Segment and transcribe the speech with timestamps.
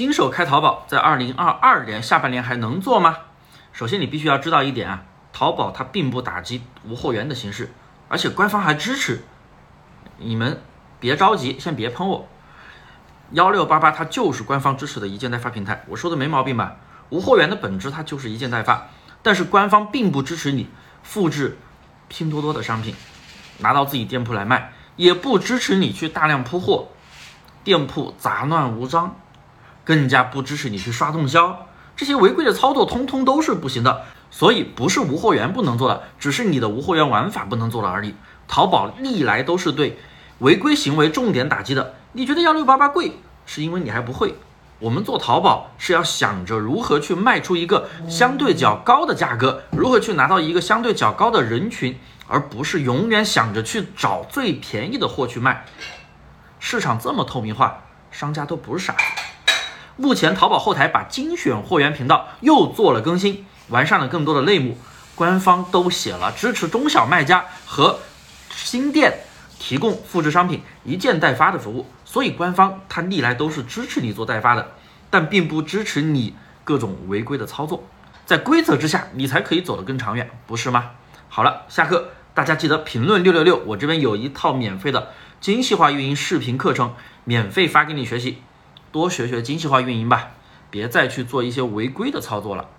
[0.00, 3.18] 新手开淘宝，在二零二二年下半年还能做吗？
[3.70, 7.70] 首先，你必须要知道一点啊，淘宝它并不打击无货源的形式，
[8.08, 9.22] 而且官方还支持。
[10.16, 10.62] 你们
[11.00, 12.26] 别着急，先别喷我。
[13.32, 16.76] 幺六八八它就是官方支持的一件代发平台，我说的没毛病吧？
[17.10, 18.88] 无货源的本质它就是一件代发，
[19.20, 20.70] 但是官方并不支持你
[21.02, 21.58] 复制
[22.08, 22.94] 拼多多的商品
[23.58, 26.88] 拿到自己店铺来卖，也不支持你去大量铺货，
[27.62, 29.14] 店铺杂乱无章。
[29.90, 31.66] 更加不支持你去刷动销，
[31.96, 34.04] 这些违规的操作通通都是不行的。
[34.30, 38.14] 所以不是无货源不能做的，只是你的无货源玩法不能做了而已。
[38.46, 39.98] 淘宝历来都是对
[40.38, 41.94] 违规行为重点打击的。
[42.12, 44.36] 你觉得幺六八八贵，是因为你还不会。
[44.78, 51.98] 我们做淘宝是要想着如何去卖出一个相对较高的价格，如何去拿到一个相对较高的人群，
[52.28, 55.64] 而不是永远想着去找最便宜的货去卖。
[56.60, 59.19] 市场这么透明化，商家都不是傻子。
[60.00, 64.78] 目前淘宝后台把精选货源频道又做了更新，完善了更多的类目，
[65.14, 67.98] 官方都写了支持中小卖家和
[68.50, 69.24] 新店
[69.58, 74.70] 提供复制商品一件代发的服务，所以官方它历来都是支持你做代发的，
[75.10, 76.34] 但并不支持你
[76.64, 77.84] 各种违规的操作，
[78.24, 80.92] 在规则之下你才可以走得更长远，不是吗？
[81.28, 85.10] 好了，下课大家记得评论六六六，我这边有一套免费的
[85.42, 88.38] 精细化运营视频课程，免费发给你学习。
[88.90, 90.30] 多学学精细化运营吧，
[90.70, 92.70] 别再去做一些违规的操作了。